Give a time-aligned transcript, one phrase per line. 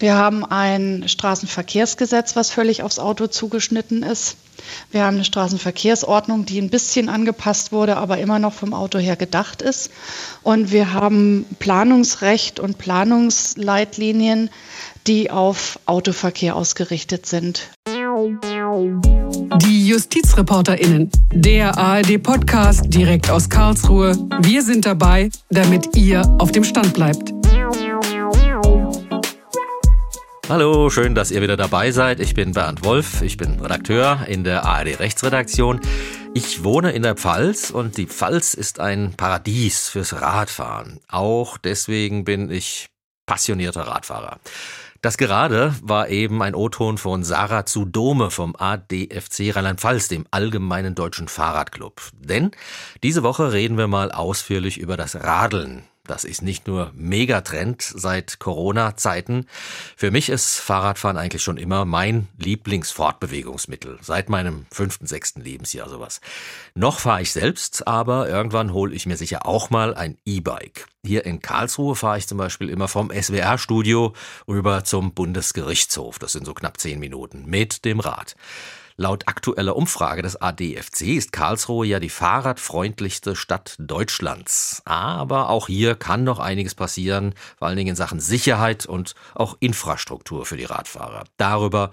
[0.00, 4.36] Wir haben ein Straßenverkehrsgesetz, was völlig aufs Auto zugeschnitten ist.
[4.90, 9.16] Wir haben eine Straßenverkehrsordnung, die ein bisschen angepasst wurde, aber immer noch vom Auto her
[9.16, 9.90] gedacht ist.
[10.42, 14.48] Und wir haben Planungsrecht und Planungsleitlinien,
[15.06, 17.68] die auf Autoverkehr ausgerichtet sind.
[19.58, 24.16] Die JustizreporterInnen, der ARD-Podcast direkt aus Karlsruhe.
[24.40, 27.39] Wir sind dabei, damit ihr auf dem Stand bleibt.
[30.50, 32.18] Hallo, schön, dass ihr wieder dabei seid.
[32.18, 35.80] Ich bin Bernd Wolf, ich bin Redakteur in der ARD Rechtsredaktion.
[36.34, 40.98] Ich wohne in der Pfalz und die Pfalz ist ein Paradies fürs Radfahren.
[41.06, 42.88] Auch deswegen bin ich
[43.26, 44.40] passionierter Radfahrer.
[45.02, 51.28] Das gerade war eben ein O-Ton von Sarah Zudome vom ADFC Rheinland-Pfalz, dem Allgemeinen Deutschen
[51.28, 52.02] Fahrradclub.
[52.18, 52.50] Denn
[53.04, 55.84] diese Woche reden wir mal ausführlich über das Radeln.
[56.10, 59.46] Das ist nicht nur Megatrend seit Corona-Zeiten.
[59.96, 63.96] Für mich ist Fahrradfahren eigentlich schon immer mein Lieblingsfortbewegungsmittel.
[64.02, 66.20] Seit meinem fünften, sechsten Lebensjahr sowas.
[66.74, 70.88] Noch fahre ich selbst, aber irgendwann hole ich mir sicher auch mal ein E-Bike.
[71.04, 74.12] Hier in Karlsruhe fahre ich zum Beispiel immer vom SWR-Studio
[74.48, 76.18] rüber zum Bundesgerichtshof.
[76.18, 78.34] Das sind so knapp zehn Minuten mit dem Rad.
[79.00, 84.82] Laut aktueller Umfrage des ADFC ist Karlsruhe ja die fahrradfreundlichste Stadt Deutschlands.
[84.84, 89.56] Aber auch hier kann noch einiges passieren, vor allen Dingen in Sachen Sicherheit und auch
[89.58, 91.24] Infrastruktur für die Radfahrer.
[91.38, 91.92] Darüber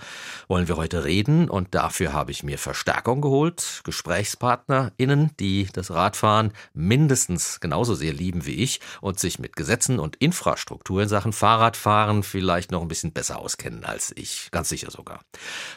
[0.50, 6.52] wollen wir heute reden und dafür habe ich mir Verstärkung geholt, GesprächspartnerInnen, die das Radfahren
[6.74, 12.24] mindestens genauso sehr lieben wie ich und sich mit Gesetzen und Infrastruktur in Sachen Fahrradfahren
[12.24, 15.22] vielleicht noch ein bisschen besser auskennen als ich, ganz sicher sogar.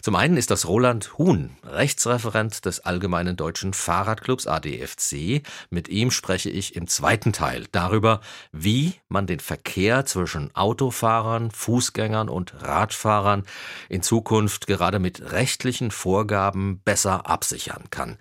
[0.02, 5.42] Zum einen ist das Roland Huhn, Rechtsreferent des Allgemeinen Deutschen Fahrradclubs ADFC.
[5.68, 12.30] Mit ihm spreche ich im zweiten Teil darüber, wie man den Verkehr zwischen Autofahrern, Fußgängern
[12.30, 13.44] und Radfahrern
[13.90, 18.16] in Zukunft gerade mit rechtlichen Vorgaben besser absichern kann.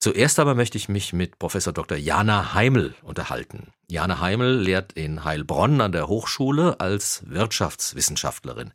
[0.00, 1.96] Zuerst aber möchte ich mich mit Professor Dr.
[1.96, 3.68] Jana Heimel unterhalten.
[3.86, 8.72] Jana Heimel lehrt in Heilbronn an der Hochschule als Wirtschaftswissenschaftlerin.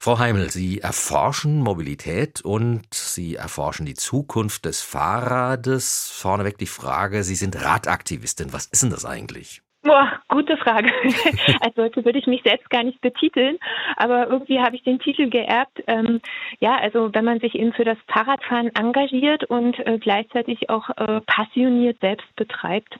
[0.00, 6.10] Frau Heimel, Sie erforschen Mobilität und Sie erforschen die Zukunft des Fahrrades.
[6.14, 8.52] Vorneweg die Frage, Sie sind Radaktivistin.
[8.52, 9.60] Was ist denn das eigentlich?
[9.82, 10.92] Boah, gute Frage.
[11.60, 13.58] Als solche würde ich mich selbst gar nicht betiteln,
[13.96, 15.82] aber irgendwie habe ich den Titel geerbt.
[15.88, 16.20] Ähm,
[16.60, 21.20] ja, also wenn man sich eben für das Fahrradfahren engagiert und äh, gleichzeitig auch äh,
[21.22, 22.98] passioniert selbst betreibt.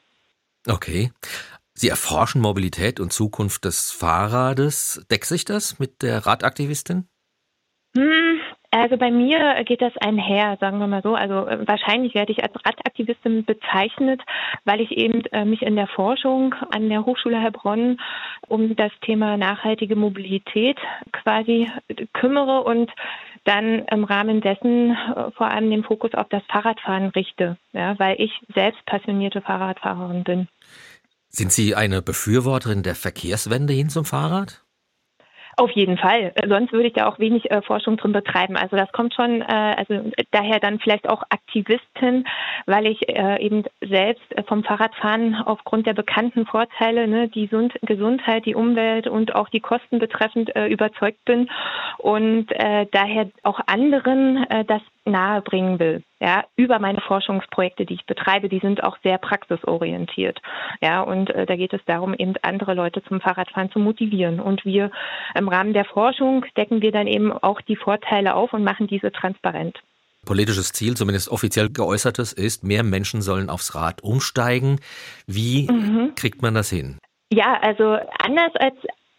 [0.67, 1.11] Okay.
[1.81, 5.07] Sie erforschen Mobilität und Zukunft des Fahrrades.
[5.13, 7.07] Deckt sich das mit der Radaktivistin?
[7.97, 8.41] Hm,
[8.73, 11.15] also bei mir geht das einher, sagen wir mal so.
[11.15, 14.21] Also äh, wahrscheinlich werde ich als Radaktivistin bezeichnet,
[14.65, 18.01] weil ich eben äh, mich in der Forschung an der Hochschule Heilbronn
[18.49, 20.79] um das Thema nachhaltige Mobilität
[21.13, 21.71] quasi
[22.13, 22.91] kümmere und
[23.45, 28.21] dann im Rahmen dessen äh, vor allem den Fokus auf das Fahrradfahren richte, ja, weil
[28.21, 30.49] ich selbst passionierte Fahrradfahrerin bin.
[31.29, 34.65] Sind Sie eine Befürworterin der Verkehrswende hin zum Fahrrad?
[35.59, 36.33] Auf jeden Fall.
[36.49, 38.57] Sonst würde ich da auch wenig äh, Forschung drin betreiben.
[38.57, 42.29] Also das kommt schon, äh, also daher dann vielleicht auch Aktivistin,
[42.67, 47.75] weil ich äh, eben selbst äh, vom Fahrradfahren aufgrund der bekannten Vorteile, ne, die Sund
[47.83, 51.51] Gesundheit, die Umwelt und auch die Kosten betreffend äh, überzeugt bin
[51.99, 56.03] und äh, daher auch anderen das nahebringen will.
[56.21, 60.41] Ja, über meine Forschungsprojekte, die ich betreibe, die sind auch sehr praxisorientiert.
[60.81, 64.41] Ja, und äh, da geht es darum, eben andere Leute zum Fahrradfahren zu motivieren.
[64.41, 64.91] Und wir
[65.35, 69.13] im Rahmen der Forschung decken wir dann eben auch die Vorteile auf und machen diese
[69.13, 69.79] transparent.
[70.27, 74.81] Politisches Ziel, zumindest offiziell geäußertes, ist, mehr Menschen sollen aufs Rad umsteigen.
[75.27, 76.15] Wie mhm.
[76.17, 76.99] kriegt man das hin?
[77.31, 78.77] Ja, also anders als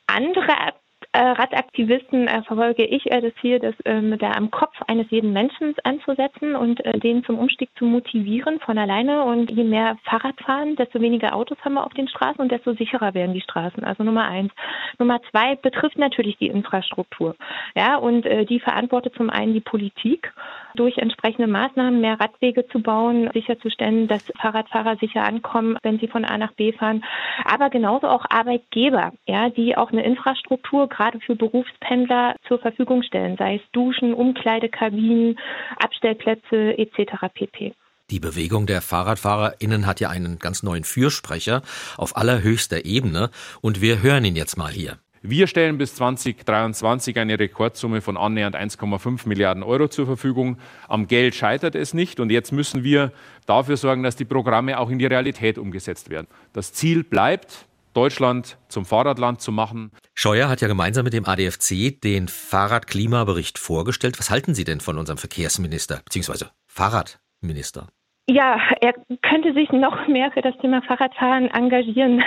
[0.07, 0.73] andere
[1.21, 5.75] Radaktivisten äh, verfolge ich äh, das Ziel, das ähm, da am Kopf eines jeden Menschen
[5.83, 9.23] anzusetzen und äh, den zum Umstieg zu motivieren von alleine.
[9.23, 12.73] Und je mehr Fahrrad fahren, desto weniger Autos haben wir auf den Straßen und desto
[12.73, 13.83] sicherer werden die Straßen.
[13.83, 14.51] Also Nummer eins.
[14.97, 17.35] Nummer zwei betrifft natürlich die Infrastruktur.
[17.75, 20.33] Ja, und äh, die verantwortet zum einen die Politik
[20.75, 26.25] durch entsprechende Maßnahmen mehr Radwege zu bauen, sicherzustellen, dass Fahrradfahrer sicher ankommen, wenn sie von
[26.25, 27.03] A nach B fahren,
[27.45, 33.37] aber genauso auch Arbeitgeber, ja, die auch eine Infrastruktur gerade für Berufspendler zur Verfügung stellen,
[33.37, 35.39] sei es Duschen, Umkleidekabinen,
[35.77, 37.27] Abstellplätze etc.
[37.33, 37.73] pp.
[38.09, 41.61] Die Bewegung der FahrradfahrerInnen hat ja einen ganz neuen Fürsprecher
[41.95, 43.29] auf allerhöchster Ebene
[43.61, 44.97] und wir hören ihn jetzt mal hier.
[45.21, 50.57] Wir stellen bis 2023 eine Rekordsumme von annähernd 1,5 Milliarden Euro zur Verfügung.
[50.87, 53.11] Am Geld scheitert es nicht und jetzt müssen wir
[53.45, 56.27] dafür sorgen, dass die Programme auch in die Realität umgesetzt werden.
[56.53, 59.91] Das Ziel bleibt, Deutschland zum Fahrradland zu machen.
[60.13, 64.19] Scheuer hat ja gemeinsam mit dem ADFC den Fahrradklimabericht vorgestellt.
[64.19, 66.45] Was halten Sie denn von unserem Verkehrsminister bzw.
[66.67, 67.89] Fahrradminister?
[68.29, 68.93] Ja, er
[69.23, 72.23] könnte sich noch mehr für das Thema Fahrradfahren engagieren.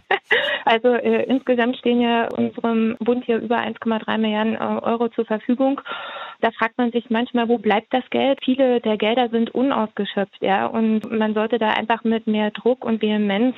[0.64, 5.82] also äh, insgesamt stehen ja unserem Bund hier über 1,3 Milliarden äh, Euro zur Verfügung.
[6.40, 8.38] Da fragt man sich manchmal, wo bleibt das Geld?
[8.42, 13.02] Viele der Gelder sind unausgeschöpft, ja, und man sollte da einfach mit mehr Druck und
[13.02, 13.54] Vehemenz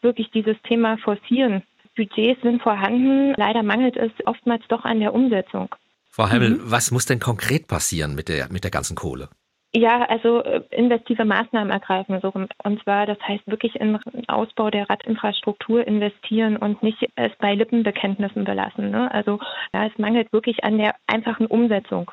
[0.00, 1.62] wirklich dieses Thema forcieren.
[1.96, 5.74] Budgets sind vorhanden, leider mangelt es oftmals doch an der Umsetzung.
[6.08, 6.60] Frau Heimel, mhm.
[6.62, 9.28] was muss denn konkret passieren mit der, mit der ganzen Kohle?
[9.74, 12.18] Ja, also äh, investive Maßnahmen ergreifen.
[12.22, 12.32] So.
[12.64, 18.44] Und zwar, das heißt wirklich in Ausbau der Radinfrastruktur investieren und nicht es bei Lippenbekenntnissen
[18.44, 18.90] belassen.
[18.90, 19.12] Ne?
[19.12, 19.38] Also
[19.74, 22.10] ja, es mangelt wirklich an der einfachen Umsetzung.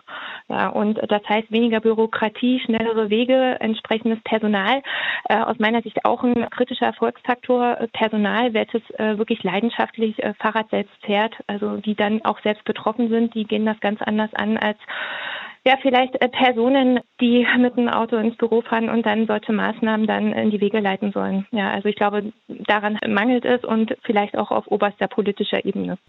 [0.49, 4.81] Ja, und das heißt weniger Bürokratie, schnellere Wege, entsprechendes Personal.
[5.29, 10.69] Äh, aus meiner Sicht auch ein kritischer Erfolgsfaktor Personal, welches äh, wirklich leidenschaftlich äh, Fahrrad
[10.69, 14.57] selbst fährt, also die dann auch selbst betroffen sind, die gehen das ganz anders an
[14.57, 14.79] als
[15.65, 20.07] ja, vielleicht äh, Personen, die mit dem Auto ins Büro fahren und dann solche Maßnahmen
[20.07, 21.47] dann in die Wege leiten sollen.
[21.51, 25.97] Ja, also ich glaube, daran mangelt es und vielleicht auch auf oberster politischer Ebene.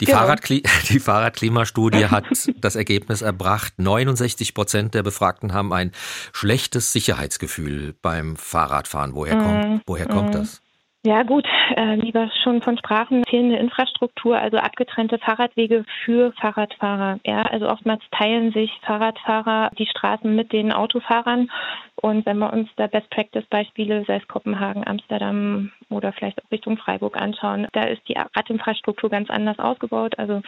[0.00, 0.18] Die, genau.
[0.18, 2.24] Fahrradkli die Fahrradklimastudie hat
[2.60, 5.92] das Ergebnis erbracht, 69 Prozent der Befragten haben ein
[6.32, 9.14] schlechtes Sicherheitsgefühl beim Fahrradfahren.
[9.14, 10.32] Woher kommt, mm, woher kommt mm.
[10.32, 10.62] das?
[11.04, 11.44] Ja gut,
[11.74, 17.18] äh, wie wir schon von sprachen, fehlende Infrastruktur, also abgetrennte Fahrradwege für Fahrradfahrer.
[17.26, 21.50] Ja, also oftmals teilen sich Fahrradfahrer die Straßen mit den Autofahrern.
[21.96, 26.50] Und wenn wir uns da Best Practice Beispiele, sei es Kopenhagen, Amsterdam oder vielleicht auch
[26.52, 30.16] Richtung Freiburg anschauen, da ist die Radinfrastruktur ganz anders ausgebaut.
[30.20, 30.40] Also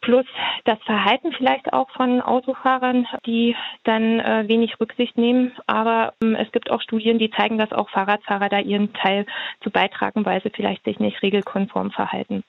[0.00, 0.26] plus
[0.64, 5.52] das Verhalten vielleicht auch von Autofahrern, die dann äh, wenig Rücksicht nehmen.
[5.66, 9.26] Aber ähm, es gibt auch Studien, die zeigen, dass auch Fahrradfahrer da ihren Teil
[9.62, 12.44] zu beitragen, weil sie vielleicht sich nicht regelkonform verhalten.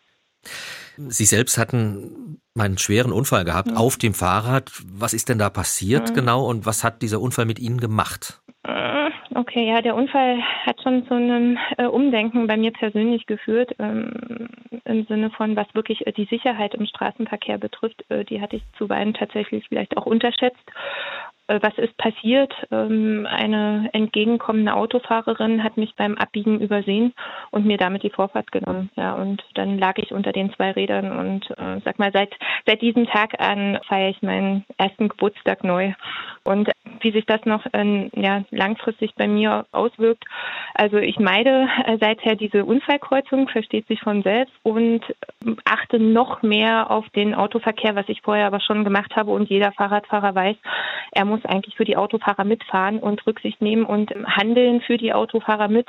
[0.98, 3.78] Sie selbst hatten einen schweren Unfall gehabt mhm.
[3.78, 4.72] auf dem Fahrrad.
[4.86, 6.14] Was ist denn da passiert mhm.
[6.16, 8.42] genau und was hat dieser Unfall mit Ihnen gemacht?
[8.64, 8.97] Äh,
[9.38, 14.50] okay, ja, der Unfall hat schon zu einem äh, Umdenken bei mir persönlich geführt, ähm,
[14.84, 18.04] im Sinne von, was wirklich äh, die Sicherheit im Straßenverkehr betrifft.
[18.10, 20.72] Äh, die hatte ich zuweilen tatsächlich vielleicht auch unterschätzt.
[21.48, 22.54] Äh, was ist passiert?
[22.72, 27.14] Ähm, eine entgegenkommende Autofahrerin hat mich beim Abbiegen übersehen
[27.52, 28.90] und mir damit die Vorfahrt genommen.
[28.96, 32.34] Ja, und dann lag ich unter den zwei Rädern und äh, sag mal, seit,
[32.66, 35.94] seit diesem Tag an feiere ich meinen ersten Geburtstag neu.
[36.44, 36.70] Und
[37.02, 40.26] wie sich das noch äh, ja, langfristig bei mir auswirkt,
[40.74, 45.02] also ich meide äh, seither diese Unfallkreuzung, versteht sich von selbst und
[45.66, 49.72] achte noch mehr auf den Autoverkehr, was ich vorher aber schon gemacht habe und jeder
[49.72, 50.58] Fahrradfahrer weiß,
[51.12, 55.68] er muss eigentlich für die Autofahrer mitfahren und Rücksicht nehmen und handeln für die Autofahrer
[55.68, 55.88] mit,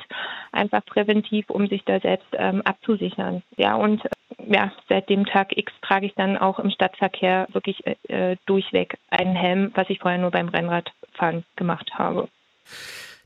[0.51, 3.43] einfach präventiv, um sich da selbst ähm, abzusichern.
[3.57, 4.09] Ja, und äh,
[4.47, 9.35] ja, seit dem Tag X trage ich dann auch im Stadtverkehr wirklich äh, durchweg einen
[9.35, 12.27] Helm, was ich vorher nur beim Rennradfahren gemacht habe.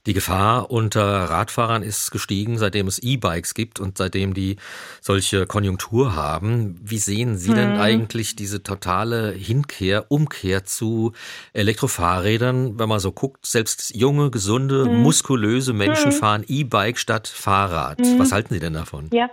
[0.06, 4.58] Die Gefahr unter Radfahrern ist gestiegen, seitdem es E-Bikes gibt und seitdem die
[5.00, 6.78] solche Konjunktur haben.
[6.84, 7.56] Wie sehen Sie hm.
[7.56, 11.14] denn eigentlich diese totale Hinkehr, Umkehr zu
[11.54, 13.46] Elektrofahrrädern, wenn man so guckt?
[13.46, 15.02] Selbst junge, gesunde, hm.
[15.02, 16.18] muskulöse Menschen hm.
[16.18, 18.00] fahren E-Bike statt Fahrrad.
[18.00, 18.20] Hm.
[18.20, 19.10] Was halten Sie denn davon?
[19.14, 19.30] Ja,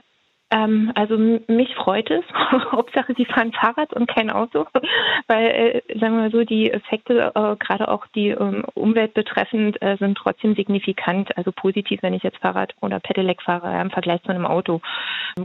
[0.51, 2.25] ähm, also mich freut es.
[2.73, 4.67] Hauptsache, sie fahren Fahrrad und kein Auto,
[5.29, 9.81] weil, äh, sagen wir mal so, die Effekte, äh, gerade auch die ähm, Umwelt betreffend,
[9.83, 11.37] äh, sind trotzdem signifikant.
[11.37, 14.81] Also positiv, wenn ich jetzt Fahrrad oder Pedelec fahre im Vergleich zu einem Auto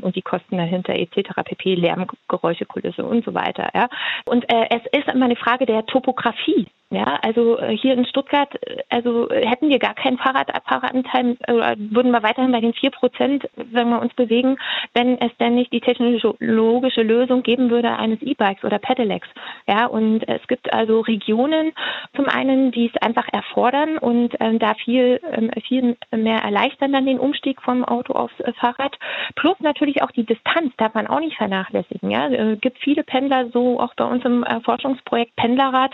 [0.02, 1.30] und die Kosten dahinter etc.
[1.44, 1.76] pp.
[1.76, 3.70] Lärm, Geräuschekulisse und so weiter.
[3.74, 3.88] Ja.
[4.26, 6.68] Und äh, es ist immer eine Frage der Topografie.
[6.92, 12.12] Ja, also äh, hier in Stuttgart, äh, also hätten wir gar keinen Fahrradfahreranteil oder würden
[12.12, 14.58] wir weiterhin bei den vier Prozent, wenn wir uns bewegen,
[14.96, 19.28] wenn es denn nicht die technologische Lösung geben würde eines E-Bikes oder Pedelecs.
[19.68, 21.74] Ja, und es gibt also Regionen
[22.16, 27.06] zum einen, die es einfach erfordern und äh, da viel, äh, viel mehr erleichtern dann
[27.06, 28.98] den Umstieg vom Auto aufs äh, Fahrrad.
[29.36, 32.10] Plus natürlich auch die Distanz darf man auch nicht vernachlässigen.
[32.10, 35.92] Ja, es gibt viele Pendler, so auch bei uns im Forschungsprojekt Pendlerrad,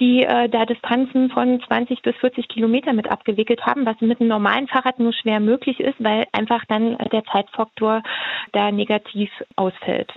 [0.00, 4.28] die äh, da Distanzen von 20 bis 40 Kilometer mit abgewickelt haben, was mit einem
[4.28, 8.02] normalen Fahrrad nur schwer möglich ist, weil einfach dann der Zeitfaktor
[8.52, 10.12] da negativ ausfällt.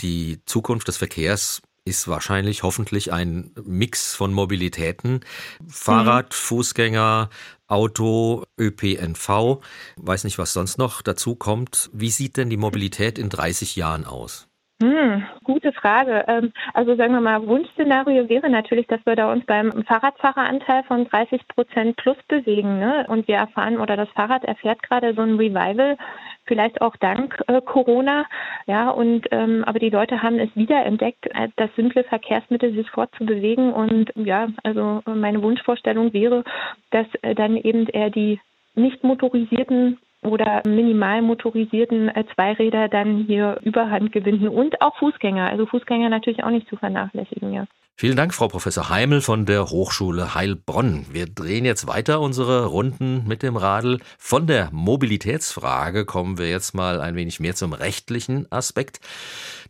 [0.00, 5.20] Die Zukunft des Verkehrs ist wahrscheinlich hoffentlich ein Mix von Mobilitäten.
[5.68, 6.32] Fahrrad, mhm.
[6.32, 7.30] Fußgänger,
[7.66, 9.60] Auto, ÖPNV,
[9.96, 11.90] weiß nicht, was sonst noch dazu kommt.
[11.92, 14.48] Wie sieht denn die Mobilität in 30 Jahren aus?
[14.82, 16.24] Hm, gute Frage.
[16.26, 21.08] Ähm, also sagen wir mal, Wunschszenario wäre natürlich, dass wir da uns beim Fahrradfahreranteil von
[21.08, 22.80] 30 Prozent plus bewegen.
[22.80, 23.06] Ne?
[23.08, 25.96] Und wir erfahren oder das Fahrrad erfährt gerade so ein Revival,
[26.44, 28.26] vielleicht auch dank äh, Corona.
[28.66, 32.90] Ja, und ähm, aber die Leute haben es wieder entdeckt, äh, das simple Verkehrsmittel sich
[32.90, 33.72] fortzubewegen.
[33.72, 36.42] Und ja, also meine Wunschvorstellung wäre,
[36.90, 38.40] dass äh, dann eben eher die
[38.74, 45.50] nicht motorisierten oder minimal motorisierten äh, Zweiräder dann hier Überhand gewinnen und auch Fußgänger.
[45.50, 47.66] Also Fußgänger natürlich auch nicht zu vernachlässigen, ja.
[47.96, 51.06] Vielen Dank, Frau Professor Heimel von der Hochschule Heilbronn.
[51.12, 54.00] Wir drehen jetzt weiter unsere Runden mit dem Radl.
[54.18, 58.98] Von der Mobilitätsfrage kommen wir jetzt mal ein wenig mehr zum rechtlichen Aspekt.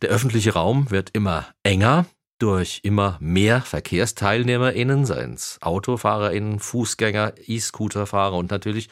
[0.01, 2.07] Der öffentliche Raum wird immer enger
[2.39, 8.89] durch immer mehr VerkehrsteilnehmerInnen, seien es AutofahrerInnen, Fußgänger, E-Scooterfahrer und natürlich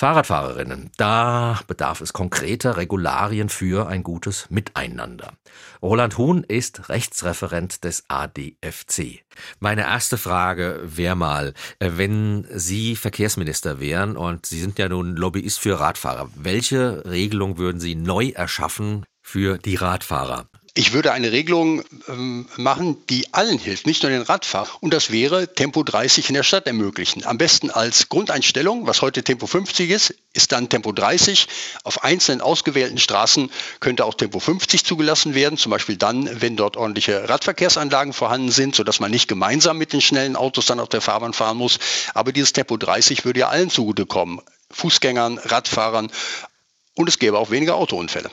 [0.00, 5.34] Fahrradfahrerinnen, da bedarf es konkreter Regularien für ein gutes Miteinander.
[5.82, 9.22] Roland Huhn ist Rechtsreferent des ADFC.
[9.58, 15.16] Meine erste Frage wäre mal, äh, wenn Sie Verkehrsminister wären und Sie sind ja nun
[15.16, 20.46] Lobbyist für Radfahrer, welche Regelung würden Sie neu erschaffen für die Radfahrer?
[20.74, 24.70] Ich würde eine Regelung ähm, machen, die allen hilft, nicht nur den Radfahrern.
[24.80, 27.26] Und das wäre Tempo 30 in der Stadt ermöglichen.
[27.26, 31.48] Am besten als Grundeinstellung, was heute Tempo 50 ist, ist dann Tempo 30.
[31.82, 33.50] Auf einzelnen ausgewählten Straßen
[33.80, 38.76] könnte auch Tempo 50 zugelassen werden, zum Beispiel dann, wenn dort ordentliche Radverkehrsanlagen vorhanden sind,
[38.76, 41.80] sodass man nicht gemeinsam mit den schnellen Autos dann auf der Fahrbahn fahren muss.
[42.14, 44.40] Aber dieses Tempo 30 würde ja allen zugutekommen.
[44.70, 46.12] Fußgängern, Radfahrern,
[46.94, 48.30] und es gäbe auch weniger Autounfälle.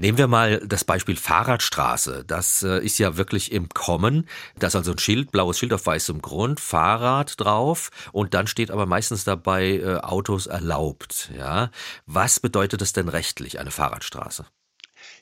[0.00, 2.22] Nehmen wir mal das Beispiel Fahrradstraße.
[2.24, 4.28] Das äh, ist ja wirklich im Kommen.
[4.60, 8.70] Da ist also ein Schild, blaues Schild auf weißem Grund, Fahrrad drauf und dann steht
[8.70, 11.32] aber meistens dabei äh, Autos erlaubt.
[11.36, 11.72] Ja,
[12.06, 14.46] was bedeutet das denn rechtlich eine Fahrradstraße?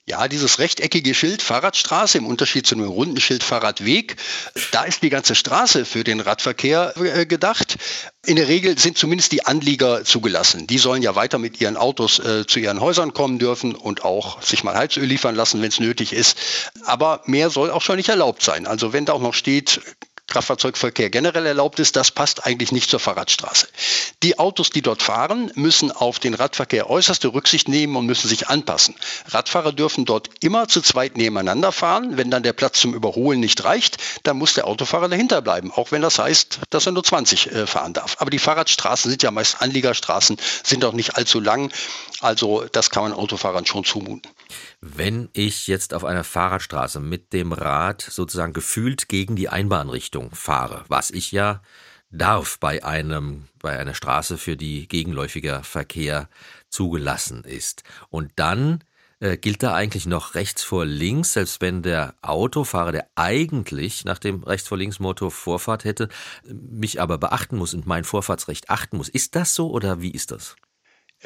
[0.09, 4.15] Ja, dieses rechteckige Schild Fahrradstraße im Unterschied zu einem runden Schild Fahrradweg,
[4.71, 7.77] da ist die ganze Straße für den Radverkehr äh, gedacht.
[8.25, 10.69] In der Regel sind zumindest die Anlieger zugelassen.
[10.69, 14.41] Die sollen ja weiter mit ihren Autos äh, zu ihren Häusern kommen dürfen und auch
[14.43, 16.39] sich mal Heizöl liefern lassen, wenn es nötig ist.
[16.85, 18.69] Aber mehr soll auch schon nicht erlaubt sein.
[18.69, 19.81] Also wenn da auch noch steht,
[20.27, 23.69] Kraftfahrzeugverkehr generell erlaubt ist, das passt eigentlich nicht zur Fahrradstraße.
[24.23, 28.49] Die Autos, die dort fahren, müssen auf den Radverkehr äußerste Rücksicht nehmen und müssen sich
[28.49, 28.95] anpassen.
[29.29, 32.17] Radfahrer dürfen dort immer zu zweit nebeneinander fahren.
[32.17, 35.93] Wenn dann der Platz zum Überholen nicht reicht, dann muss der Autofahrer dahinter bleiben, auch
[35.93, 38.17] wenn das heißt, dass er nur 20 äh, fahren darf.
[38.19, 41.73] Aber die Fahrradstraßen sind ja meist Anliegerstraßen, sind auch nicht allzu lang.
[42.21, 44.31] Also das kann man Autofahrern schon zumuten.
[44.81, 50.85] Wenn ich jetzt auf einer Fahrradstraße mit dem Rad sozusagen gefühlt gegen die Einbahnrichtung fahre,
[50.89, 51.63] was ich ja
[52.11, 56.29] darf bei einem, bei einer Straße, für die gegenläufiger Verkehr
[56.69, 57.83] zugelassen ist.
[58.09, 58.85] Und dann
[59.19, 64.19] äh, gilt da eigentlich noch rechts vor links, selbst wenn der Autofahrer, der eigentlich nach
[64.19, 66.09] dem rechts vor links Motto Vorfahrt hätte,
[66.45, 69.09] mich aber beachten muss und mein Vorfahrtsrecht achten muss.
[69.09, 70.57] Ist das so oder wie ist das?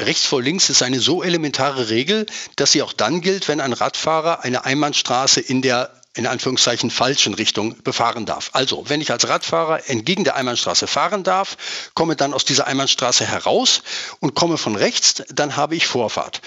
[0.00, 2.26] Rechts vor links ist eine so elementare Regel,
[2.56, 7.34] dass sie auch dann gilt, wenn ein Radfahrer eine Einbahnstraße in der in Anführungszeichen falschen
[7.34, 8.50] Richtung befahren darf.
[8.52, 11.56] Also, wenn ich als Radfahrer entgegen der Einbahnstraße fahren darf,
[11.94, 13.82] komme dann aus dieser Einbahnstraße heraus
[14.18, 16.40] und komme von rechts, dann habe ich Vorfahrt.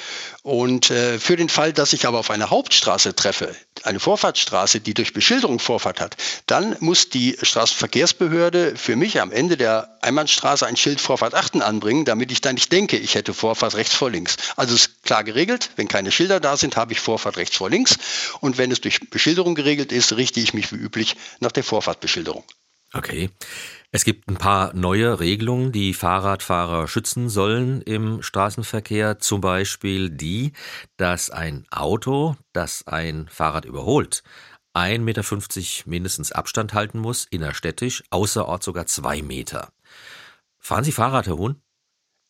[0.44, 4.94] Und äh, für den Fall, dass ich aber auf eine Hauptstraße treffe, eine Vorfahrtsstraße, die
[4.94, 10.76] durch Beschilderung Vorfahrt hat, dann muss die Straßenverkehrsbehörde für mich am Ende der Einbahnstraße ein
[10.76, 14.36] Schild Vorfahrt achten anbringen, damit ich dann nicht denke, ich hätte Vorfahrt rechts vor links.
[14.58, 17.98] Also ist klar geregelt, wenn keine Schilder da sind, habe ich Vorfahrt rechts vor links.
[18.42, 22.44] Und wenn es durch Beschilderung geregelt ist, richte ich mich wie üblich nach der Vorfahrtbeschilderung.
[22.94, 23.30] Okay.
[23.92, 29.20] Es gibt ein paar neue Regelungen, die Fahrradfahrer schützen sollen im Straßenverkehr.
[29.20, 30.54] Zum Beispiel die,
[30.98, 34.24] dass ein Auto, das ein Fahrrad überholt,
[34.76, 39.72] 1,50 Meter mindestens Abstand halten muss, innerstädtisch, außerorts sogar zwei Meter.
[40.58, 41.62] Fahren Sie Fahrrad, Herr Huhn?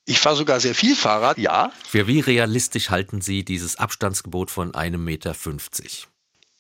[0.06, 1.72] Ich fahre sogar sehr viel Fahrrad, ja.
[1.86, 5.34] Für wie realistisch halten Sie dieses Abstandsgebot von 1,50 Meter?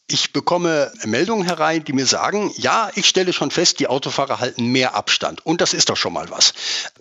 [0.07, 4.67] Ich bekomme Meldungen herein, die mir sagen, ja, ich stelle schon fest, die Autofahrer halten
[4.67, 5.45] mehr Abstand.
[5.45, 6.53] Und das ist doch schon mal was.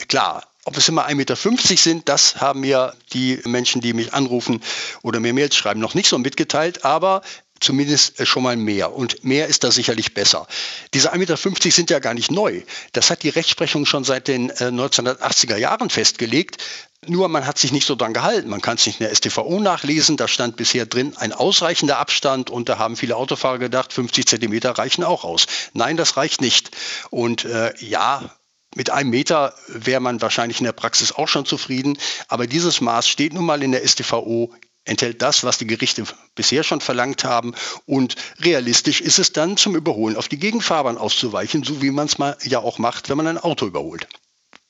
[0.08, 1.36] Klar, ob es immer 1,50 Meter
[1.76, 4.62] sind, das haben mir die Menschen, die mich anrufen
[5.02, 6.84] oder mir Mails schreiben, noch nicht so mitgeteilt.
[6.84, 7.22] Aber
[7.62, 8.92] zumindest schon mal mehr.
[8.92, 10.46] Und mehr ist da sicherlich besser.
[10.94, 12.62] Diese 1,50 Meter sind ja gar nicht neu.
[12.92, 16.62] Das hat die Rechtsprechung schon seit den 1980er äh, Jahren festgelegt.
[17.08, 18.48] Nur man hat sich nicht so dran gehalten.
[18.48, 20.16] Man kann es nicht in der STVO nachlesen.
[20.16, 24.70] Da stand bisher drin ein ausreichender Abstand und da haben viele Autofahrer gedacht, 50 Zentimeter
[24.78, 25.46] reichen auch aus.
[25.72, 26.70] Nein, das reicht nicht.
[27.10, 28.30] Und äh, ja,
[28.76, 31.98] mit einem Meter wäre man wahrscheinlich in der Praxis auch schon zufrieden.
[32.28, 34.52] Aber dieses Maß steht nun mal in der STVO
[34.84, 36.04] enthält das, was die Gerichte
[36.34, 37.54] bisher schon verlangt haben.
[37.86, 42.18] Und realistisch ist es dann, zum Überholen auf die Gegenfahrbahn auszuweichen, so wie man es
[42.18, 44.06] mal ja auch macht, wenn man ein Auto überholt.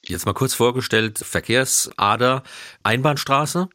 [0.04, 2.42] Jetzt mal kurz vorgestellt, Verkehrsader,
[2.82, 3.68] Einbahnstraße,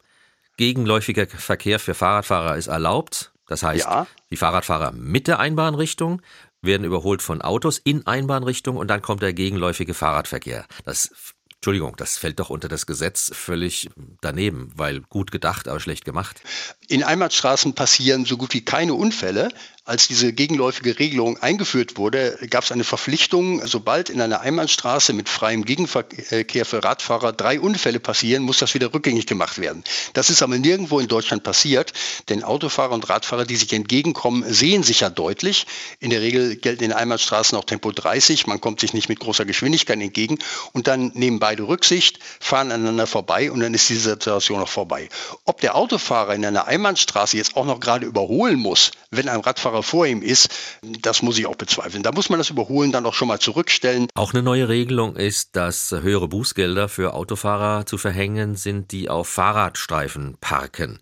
[0.56, 3.32] gegenläufiger Verkehr für Fahrradfahrer ist erlaubt.
[3.46, 4.06] Das heißt, ja.
[4.30, 6.20] die Fahrradfahrer mit der Einbahnrichtung
[6.60, 10.66] werden überholt von Autos in Einbahnrichtung und dann kommt der gegenläufige Fahrradverkehr.
[10.84, 16.04] Das Entschuldigung, das fällt doch unter das Gesetz völlig daneben, weil gut gedacht, aber schlecht
[16.04, 16.40] gemacht.
[16.86, 19.48] In Einbahnstraßen passieren so gut wie keine Unfälle
[19.88, 25.30] als diese gegenläufige Regelung eingeführt wurde, gab es eine Verpflichtung, sobald in einer Einbahnstraße mit
[25.30, 29.82] freiem Gegenverkehr für Radfahrer drei Unfälle passieren, muss das wieder rückgängig gemacht werden.
[30.12, 31.94] Das ist aber nirgendwo in Deutschland passiert,
[32.28, 35.66] denn Autofahrer und Radfahrer, die sich entgegenkommen, sehen sich ja deutlich.
[36.00, 39.46] In der Regel gelten in Einbahnstraßen auch Tempo 30, man kommt sich nicht mit großer
[39.46, 40.38] Geschwindigkeit entgegen
[40.72, 45.08] und dann nehmen beide Rücksicht, fahren aneinander vorbei und dann ist diese Situation auch vorbei.
[45.46, 49.78] Ob der Autofahrer in einer Einbahnstraße jetzt auch noch gerade überholen muss, wenn ein Radfahrer
[49.78, 50.48] Fahrer vor ihm ist,
[50.82, 52.02] das muss ich auch bezweifeln.
[52.02, 54.08] Da muss man das Überholen dann auch schon mal zurückstellen.
[54.14, 59.28] Auch eine neue Regelung ist, dass höhere Bußgelder für Autofahrer zu verhängen sind, die auf
[59.28, 61.00] Fahrradstreifen parken.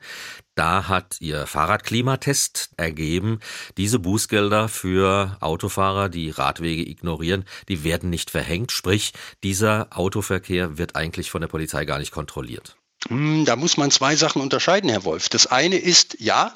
[0.57, 3.41] Da hat Ihr Fahrradklimatest ergeben,
[3.77, 8.73] diese Bußgelder für Autofahrer, die Radwege ignorieren, die werden nicht verhängt.
[8.73, 9.13] Sprich,
[9.45, 12.77] dieser Autoverkehr wird eigentlich von der Polizei gar nicht kontrolliert.
[13.09, 15.29] Hm, da muss man zwei Sachen unterscheiden, Herr Wolf.
[15.29, 16.55] Das eine ist, ja,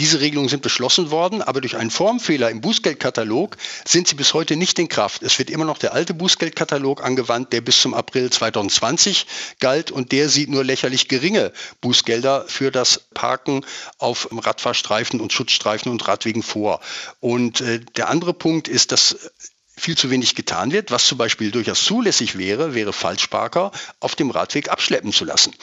[0.00, 3.56] diese Regelungen sind beschlossen worden, aber durch einen Formfehler im Bußgeldkatalog
[3.86, 5.22] sind sie bis heute nicht in Kraft.
[5.22, 9.26] Es wird immer noch der alte Bußgeldkatalog angewandt, der bis zum April 2020
[9.60, 13.64] galt und der sieht nur lächerlich geringe Bußgelder für das Parken
[13.98, 16.80] auf Radfahrstreifen und Schutzstreifen und Radwegen vor.
[17.20, 19.30] Und äh, der andere Punkt ist, dass
[19.76, 20.90] viel zu wenig getan wird.
[20.90, 25.54] Was zum Beispiel durchaus zulässig wäre, wäre Falschparker auf dem Radweg abschleppen zu lassen.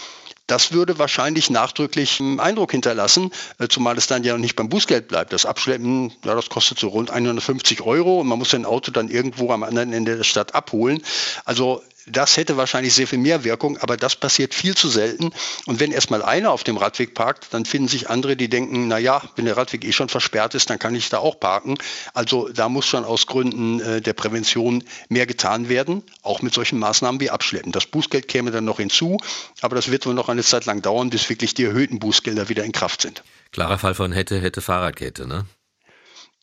[0.50, 5.08] Das würde wahrscheinlich nachdrücklich einen Eindruck hinterlassen, äh, zumal es dann ja nicht beim Bußgeld
[5.08, 5.32] bleibt.
[5.32, 9.10] Das Abschleppen, ja, das kostet so rund 150 Euro und man muss sein Auto dann
[9.10, 11.04] irgendwo am anderen Ende der Stadt abholen.
[11.46, 15.32] Also das hätte wahrscheinlich sehr viel mehr Wirkung, aber das passiert viel zu selten.
[15.66, 18.98] Und wenn erstmal einer auf dem Radweg parkt, dann finden sich andere, die denken, na
[18.98, 21.78] ja, wenn der Radweg eh schon versperrt ist, dann kann ich da auch parken.
[22.14, 26.80] Also da muss schon aus Gründen äh, der Prävention mehr getan werden, auch mit solchen
[26.80, 27.72] Maßnahmen wie Abschleppen.
[27.72, 29.18] Das Bußgeld käme dann noch hinzu,
[29.62, 32.64] aber das wird wohl noch eine Zeit lang dauern, bis wirklich die erhöhten Bußgelder wieder
[32.64, 33.24] in Kraft sind.
[33.52, 35.46] Klarer Fall von hätte, hätte Fahrradkette, ne?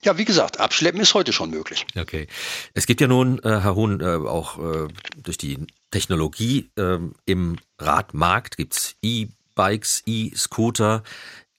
[0.02, 1.86] Ja, wie gesagt, abschleppen ist heute schon möglich.
[1.96, 2.26] Okay.
[2.74, 4.88] Es gibt ja nun, äh, Herr Huhn, äh, auch äh,
[5.22, 11.02] durch die Technologie äh, im Radmarkt gibt's E-Bikes, E-Scooter,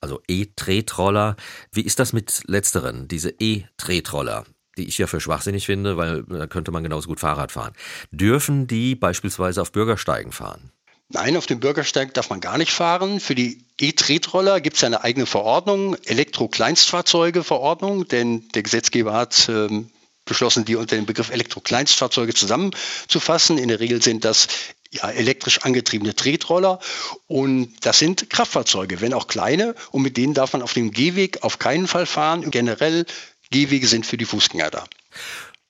[0.02, 1.36] also E-Tretroller.
[1.72, 4.46] Wie ist das mit letzteren, diese E-Tretroller?
[4.78, 7.74] die ich ja für schwachsinnig finde, weil da könnte man genauso gut Fahrrad fahren.
[8.12, 10.72] Dürfen die beispielsweise auf Bürgersteigen fahren?
[11.10, 13.22] Nein, auf dem Bürgersteig darf man gar nicht fahren.
[13.22, 19.90] Für die E-Tretroller gibt es eine eigene Verordnung, Elektro-Kleinstfahrzeuge-Verordnung, denn der Gesetzgeber hat ähm,
[20.26, 23.58] beschlossen, die unter dem Begriff Elektro-Kleinstfahrzeuge zusammenzufassen.
[23.58, 24.50] In der Regel sind das
[24.92, 26.80] ja, elektrisch angetriebene Tretroller
[27.28, 31.44] und das sind Kraftfahrzeuge, wenn auch kleine und mit denen darf man auf dem Gehweg
[31.44, 32.52] auf keinen Fall fahren.
[32.52, 33.06] Generell
[33.50, 34.84] Gehwege sind für die Fußgänger da.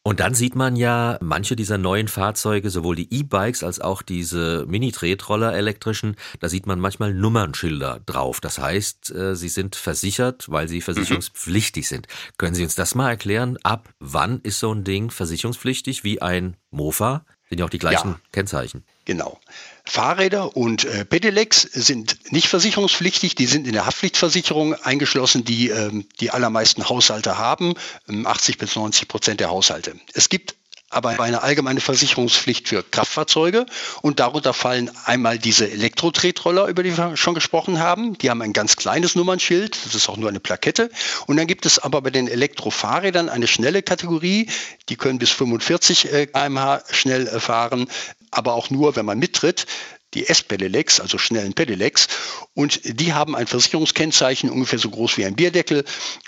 [0.08, 4.64] Und dann sieht man ja manche dieser neuen Fahrzeuge, sowohl die E-Bikes als auch diese
[4.66, 8.40] Mini-Tretroller elektrischen, da sieht man manchmal Nummernschilder drauf.
[8.40, 12.08] Das heißt, äh, sie sind versichert, weil sie versicherungspflichtig sind.
[12.38, 13.58] Können Sie uns das mal erklären?
[13.64, 17.26] Ab wann ist so ein Ding versicherungspflichtig wie ein Mofa?
[17.50, 18.86] Sind ja auch die gleichen ja, Kennzeichen.
[19.08, 19.40] Genau.
[19.86, 26.06] Fahrräder und äh, Pedelecs sind nicht versicherungspflichtig, die sind in der Haftpflichtversicherung eingeschlossen, die ähm,
[26.20, 27.74] die allermeisten Haushalte haben,
[28.10, 29.96] 80 ähm, bis 90 Prozent der Haushalte.
[30.14, 30.56] Es gibt
[30.90, 33.66] aber eine allgemeine Versicherungspflicht für Kraftfahrzeuge
[34.02, 38.18] und darunter fallen einmal diese Elektro-Tretroller, über die wir schon gesprochen haben.
[38.18, 40.90] Die haben ein ganz kleines Nummernschild, das ist auch nur eine Plakette.
[41.26, 44.50] Und dann gibt es aber bei den Elektrofahrrädern eine schnelle Kategorie,
[44.88, 47.88] die können bis 45 äh, km/h schnell äh, fahren,
[48.32, 49.66] aber auch nur, wenn man mittritt
[50.14, 52.08] die S-Pedelecs, also schnellen Pedelecs.
[52.54, 55.84] Und die haben ein Versicherungskennzeichen ungefähr so groß wie ein Bierdeckel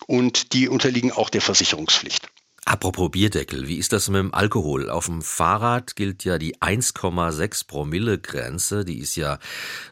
[0.06, 2.30] und die unterliegen auch der Versicherungspflicht.
[2.66, 4.92] Apropos Bierdeckel, wie ist das mit dem Alkohol?
[4.92, 9.40] Auf dem Fahrrad gilt ja die 1,6 Promille Grenze, die ist ja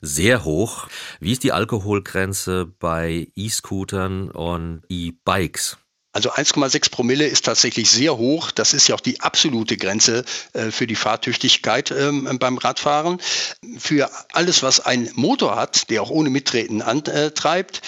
[0.02, 0.88] sehr hoch.
[1.20, 5.78] Wie ist die Alkoholgrenze bei E-Scootern und E-Bikes?
[6.17, 8.49] Also 1,6 Promille ist tatsächlich sehr hoch.
[8.49, 13.19] Das ist ja auch die absolute Grenze äh, für die Fahrtüchtigkeit ähm, beim Radfahren.
[13.77, 17.84] Für alles, was einen Motor hat, der auch ohne Mittreten antreibt,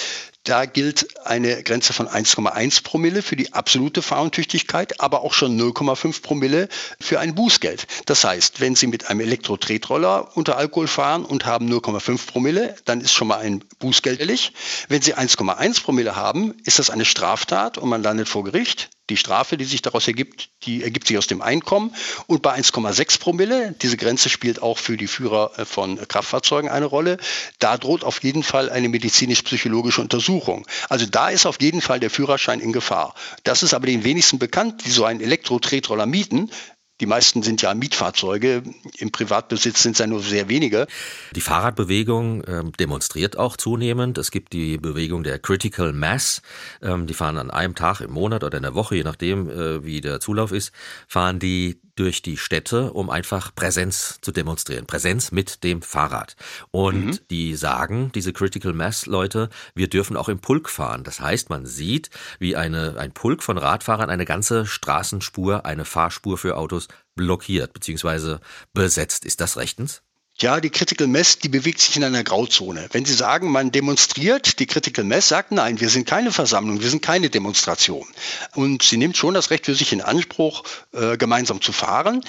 [0.49, 6.23] Da gilt eine Grenze von 1,1 Promille für die absolute Fahruntüchtigkeit, aber auch schon 0,5
[6.23, 7.85] Promille für ein Bußgeld.
[8.07, 12.99] Das heißt, wenn Sie mit einem Elektro-Tretroller unter Alkohol fahren und haben 0,5 Promille, dann
[12.99, 14.53] ist schon mal ein Bußgeld fällig.
[14.87, 18.89] Wenn Sie 1,1 Promille haben, ist das eine Straftat und man landet vor Gericht.
[19.09, 21.93] Die Strafe, die sich daraus ergibt, die ergibt sich aus dem Einkommen.
[22.27, 26.85] Und bei 1,6 Promille, diese Grenze spielt auch für die Führer äh, von Kraftfahrzeugen eine
[26.85, 27.17] Rolle,
[27.59, 30.67] da droht auf jeden Fall eine medizinisch-psychologische Untersuchung.
[30.89, 33.15] Also da ist auf jeden Fall der Führerschein in Gefahr.
[33.43, 36.51] Das ist aber den wenigsten bekannt, die so einen Elektro-Tretroller mieten.
[36.99, 38.63] Die meisten sind ja Mietfahrzeuge.
[38.97, 40.87] Im Privatbesitz sind es ja nur sehr wenige.
[41.35, 44.17] Die Fahrradbewegung äh, demonstriert auch zunehmend.
[44.17, 46.41] Es gibt die Bewegung der Critical Mass.
[46.81, 49.83] Ähm, die fahren an einem Tag im Monat oder in der Woche, je nachdem, äh,
[49.85, 50.73] wie der Zulauf ist,
[51.07, 54.85] fahren die durch die Städte, um einfach Präsenz zu demonstrieren.
[54.85, 56.35] Präsenz mit dem Fahrrad.
[56.71, 57.19] Und mhm.
[57.29, 61.03] die sagen, diese Critical Mass Leute, wir dürfen auch im Pulk fahren.
[61.03, 62.09] Das heißt, man sieht,
[62.39, 68.37] wie eine, ein Pulk von Radfahrern eine ganze Straßenspur, eine Fahrspur für Autos blockiert bzw.
[68.73, 69.25] besetzt.
[69.25, 70.01] Ist das rechtens?
[70.41, 72.87] Ja, die Critical Mass, die bewegt sich in einer Grauzone.
[72.93, 76.89] Wenn Sie sagen, man demonstriert, die Critical Mass sagt, nein, wir sind keine Versammlung, wir
[76.89, 78.07] sind keine Demonstration.
[78.55, 82.23] Und sie nimmt schon das Recht für sich in Anspruch, äh, gemeinsam zu fahren.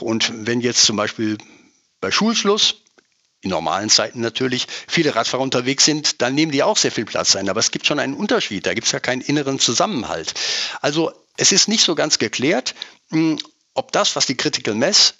[0.00, 1.36] Und wenn jetzt zum Beispiel
[2.00, 2.76] bei Schulschluss
[3.42, 7.36] in normalen Zeiten natürlich, viele Radfahrer unterwegs sind, dann nehmen die auch sehr viel Platz
[7.36, 7.50] ein.
[7.50, 8.64] Aber es gibt schon einen Unterschied.
[8.64, 10.32] Da gibt es ja keinen inneren Zusammenhalt.
[10.80, 12.74] Also es ist nicht so ganz geklärt,
[13.10, 13.38] hm,
[13.74, 15.14] ob das, was die Critical Mass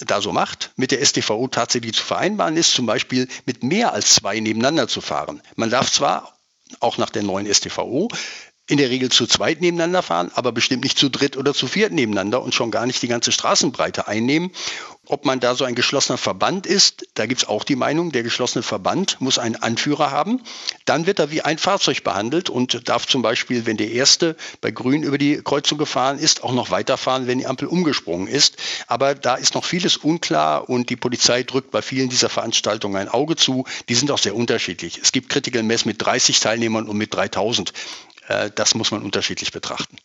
[0.00, 4.14] da so macht, mit der STVO tatsächlich zu vereinbaren ist, zum Beispiel mit mehr als
[4.14, 5.42] zwei nebeneinander zu fahren.
[5.56, 6.36] Man darf zwar
[6.80, 8.08] auch nach der neuen STVO
[8.68, 11.92] in der Regel zu zweit nebeneinander fahren, aber bestimmt nicht zu dritt oder zu viert
[11.92, 14.50] nebeneinander und schon gar nicht die ganze Straßenbreite einnehmen.
[15.10, 18.22] Ob man da so ein geschlossener Verband ist, da gibt es auch die Meinung, der
[18.22, 20.42] geschlossene Verband muss einen Anführer haben.
[20.84, 24.70] Dann wird er wie ein Fahrzeug behandelt und darf zum Beispiel, wenn der Erste bei
[24.70, 28.58] Grün über die Kreuzung gefahren ist, auch noch weiterfahren, wenn die Ampel umgesprungen ist.
[28.86, 33.08] Aber da ist noch vieles unklar und die Polizei drückt bei vielen dieser Veranstaltungen ein
[33.08, 33.64] Auge zu.
[33.88, 35.00] Die sind auch sehr unterschiedlich.
[35.02, 37.72] Es gibt Critical Mess mit 30 Teilnehmern und mit 3000.
[38.28, 39.96] Äh, das muss man unterschiedlich betrachten.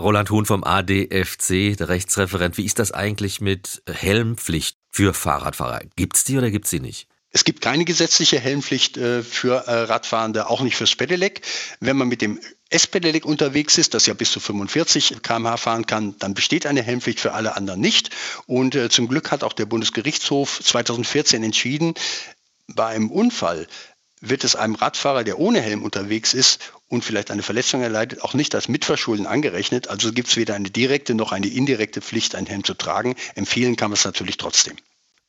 [0.00, 2.56] Roland Huhn vom ADFC, der Rechtsreferent.
[2.56, 5.82] Wie ist das eigentlich mit Helmpflicht für Fahrradfahrer?
[5.96, 7.06] Gibt es die oder gibt es sie nicht?
[7.32, 11.42] Es gibt keine gesetzliche Helmpflicht äh, für äh, Radfahrende, auch nicht fürs Pedelec.
[11.78, 16.16] Wenn man mit dem S-Pedelec unterwegs ist, das ja bis zu 45 km/h fahren kann,
[16.18, 18.10] dann besteht eine Helmpflicht für alle anderen nicht.
[18.46, 21.94] Und äh, zum Glück hat auch der Bundesgerichtshof 2014 entschieden,
[22.66, 23.68] bei einem Unfall
[24.20, 28.34] wird es einem Radfahrer, der ohne Helm unterwegs ist und vielleicht eine Verletzung erleidet, auch
[28.34, 29.88] nicht als Mitverschulden angerechnet.
[29.88, 33.14] Also gibt es weder eine direkte noch eine indirekte Pflicht, einen Helm zu tragen.
[33.36, 34.76] Empfehlen kann man es natürlich trotzdem.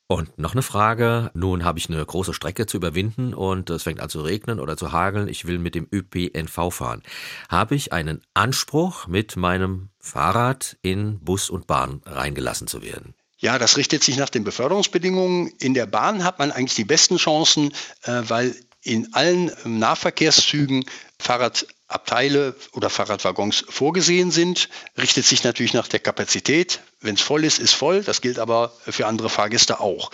[0.08, 1.32] Und noch eine Frage.
[1.36, 4.76] Nun habe ich eine große Strecke zu überwinden und es fängt an zu regnen oder
[4.76, 5.30] zu hageln.
[5.30, 7.04] Ich will mit dem ÖPNV fahren.
[7.47, 13.13] Habe ich einen Anspruch, mit meinem Fahrrad in Bus und Bahn reingelassen zu werden?
[13.38, 15.54] Ja, das richtet sich nach den Beförderungsbedingungen.
[15.60, 17.71] In der Bahn hat man eigentlich die besten Chancen,
[18.04, 20.85] äh, weil in allen Nahverkehrszügen
[21.19, 24.69] Fahrradabteile oder Fahrradwaggons vorgesehen sind.
[24.97, 26.79] Richtet sich natürlich nach der Kapazität.
[26.99, 28.01] Wenn es voll ist, ist voll.
[28.01, 30.09] Das gilt aber für andere Fahrgäste auch.